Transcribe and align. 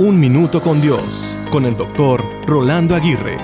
Un 0.00 0.18
Minuto 0.18 0.62
con 0.62 0.80
Dios, 0.80 1.36
con 1.50 1.66
el 1.66 1.76
doctor 1.76 2.24
Rolando 2.46 2.94
Aguirre. 2.94 3.36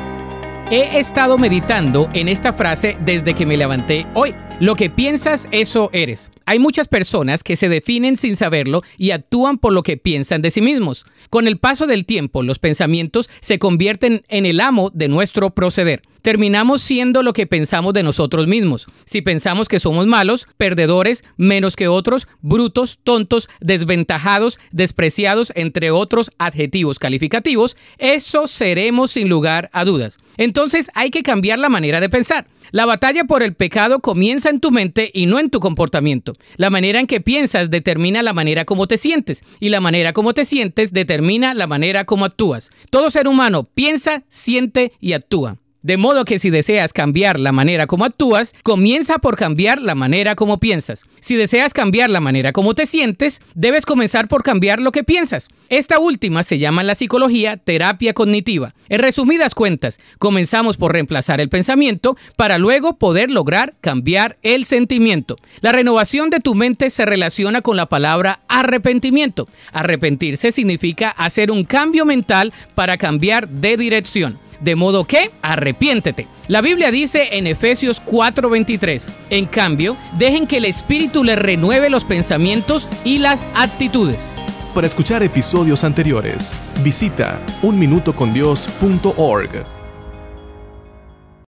He 0.71 0.99
estado 0.99 1.37
meditando 1.37 2.09
en 2.15 2.29
esta 2.29 2.51
frase 2.55 2.97
desde 3.05 3.35
que 3.35 3.45
me 3.45 3.59
levanté 3.59 4.07
hoy. 4.15 4.34
Lo 4.58 4.75
que 4.75 4.89
piensas, 4.89 5.49
eso 5.50 5.91
eres. 5.92 6.31
Hay 6.47 6.58
muchas 6.58 6.89
personas 6.89 7.45
que 7.45 7.57
se 7.57 7.69
definen 7.69 8.16
sin 8.16 8.37
saberlo 8.37 8.82
y 8.96 9.11
actúan 9.11 9.59
por 9.59 9.75
lo 9.75 9.82
que 9.82 9.98
piensan 9.98 10.41
de 10.41 10.51
sí 10.51 10.62
mismos. 10.62 11.05
Con 11.29 11.46
el 11.46 11.59
paso 11.59 11.87
del 11.87 12.07
tiempo, 12.07 12.43
los 12.43 12.59
pensamientos 12.59 13.29
se 13.41 13.59
convierten 13.59 14.23
en 14.29 14.47
el 14.47 14.62
amo 14.62 14.91
de 14.95 15.09
nuestro 15.09 15.51
proceder. 15.51 16.01
Terminamos 16.23 16.80
siendo 16.80 17.23
lo 17.23 17.34
que 17.34 17.47
pensamos 17.47 17.93
de 17.93 18.03
nosotros 18.03 18.47
mismos. 18.47 18.87
Si 19.05 19.21
pensamos 19.21 19.69
que 19.69 19.79
somos 19.79 20.07
malos, 20.07 20.48
perdedores, 20.57 21.23
menos 21.37 21.77
que 21.77 21.87
otros, 21.87 22.27
brutos, 22.41 22.98
tontos, 23.05 23.48
desventajados, 23.61 24.59
despreciados, 24.73 25.52
entre 25.55 25.91
otros 25.91 26.30
adjetivos 26.38 26.98
calificativos, 26.98 27.77
eso 27.98 28.47
seremos 28.47 29.12
sin 29.12 29.29
lugar 29.29 29.69
a 29.73 29.84
dudas. 29.84 30.16
Entonces 30.38 30.91
hay 30.95 31.11
que 31.11 31.23
cambiar 31.23 31.59
la 31.59 31.69
manera 31.69 32.01
de 32.01 32.09
pensar. 32.09 32.47
La 32.73 32.87
batalla 32.87 33.25
por 33.25 33.45
el 33.45 33.55
pecado 33.55 34.01
comienza 34.01 34.45
en 34.50 34.60
tu 34.60 34.70
mente 34.70 35.10
y 35.12 35.27
no 35.27 35.38
en 35.38 35.50
tu 35.50 35.60
comportamiento. 35.60 36.32
La 36.56 36.70
manera 36.70 37.00
en 37.00 37.06
que 37.06 37.20
piensas 37.20 37.70
determina 37.70 38.23
la 38.23 38.32
manera 38.32 38.64
como 38.64 38.86
te 38.86 38.98
sientes 38.98 39.42
y 39.60 39.69
la 39.69 39.80
manera 39.80 40.12
como 40.12 40.34
te 40.34 40.45
sientes 40.45 40.92
determina 40.92 41.55
la 41.55 41.66
manera 41.66 42.05
como 42.05 42.24
actúas. 42.24 42.70
Todo 42.91 43.10
ser 43.10 43.28
humano 43.28 43.64
piensa, 43.64 44.24
siente 44.28 44.92
y 45.00 45.12
actúa. 45.12 45.59
De 45.87 45.99
modo 45.99 46.25
que 46.25 46.41
si 46.41 46.51
deseas 46.51 46.93
cambiar 46.93 47.39
la 47.39 47.53
manera 47.53 47.87
como 47.87 48.05
actúas, 48.05 48.55
comienza 48.65 49.19
por 49.19 49.37
cambiar 49.37 49.81
la 49.81 49.95
manera 49.95 50.35
como 50.35 50.59
piensas. 50.59 51.05
Si 51.21 51.37
deseas 51.37 51.73
cambiar 51.75 52.11
la 52.11 52.19
manera 52.19 52.51
como 52.51 52.75
te 52.75 52.87
sientes, 52.87 53.41
debes 53.55 53.87
comenzar 53.87 54.27
por 54.27 54.43
cambiar 54.43 54.81
lo 54.81 54.91
que 54.91 55.05
piensas. 55.05 55.47
Esta 55.69 56.01
última 56.01 56.43
se 56.43 56.59
llama 56.59 56.81
en 56.81 56.89
la 56.89 56.97
psicología 56.97 57.57
terapia 57.57 58.15
cognitiva. 58.15 58.75
En 58.89 58.99
resumidas 58.99 59.55
cuentas, 59.55 60.01
comenzamos 60.19 60.77
por 60.77 60.93
reemplazar 60.93 61.41
el 61.41 61.51
pensamiento 61.51 62.17
para 62.34 62.59
luego 62.59 62.98
poder 62.98 63.31
lograr 63.31 63.77
cambiar 63.81 64.39
el 64.43 64.65
sentimiento. 64.65 65.37
La 65.61 65.71
renovación 65.71 66.31
de 66.31 66.41
tu 66.41 66.56
mente 66.56 66.91
se 66.91 67.06
relaciona 67.06 67.62
con 67.62 67.77
la 67.77 67.87
palabra 67.87 68.41
arrepentimiento. 68.48 69.47
Arrepentirse 69.71 70.50
significa 70.50 71.11
hacer 71.11 71.53
un 71.53 71.62
cambio 71.62 72.05
mental 72.05 72.53
para 72.75 72.97
cambiar 72.97 73.48
de 73.48 73.77
dirección. 73.77 74.41
De 74.61 74.75
modo 74.75 75.05
que 75.05 75.31
arrepiéntete. 75.43 76.27
La 76.49 76.61
Biblia 76.61 76.91
dice 76.91 77.29
en 77.33 77.47
Efesios 77.47 78.03
4:23, 78.05 79.09
en 79.31 79.47
cambio, 79.47 79.97
dejen 80.19 80.47
que 80.47 80.59
el 80.59 80.65
Espíritu 80.65 81.25
les 81.25 81.39
renueve 81.39 81.91
los 81.91 82.05
pensamientos 82.05 82.89
y 83.05 83.19
las 83.19 83.47
actitudes. 83.55 84.34
Para 84.75 84.87
escuchar 84.87 85.23
episodios 85.23 85.84
anteriores, 85.84 86.53
visita 86.83 87.41
unminutocondios.org. 87.62 89.75